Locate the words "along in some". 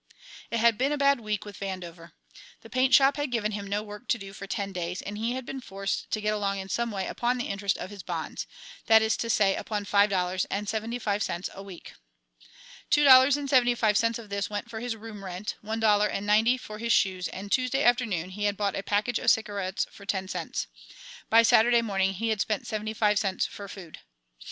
6.33-6.89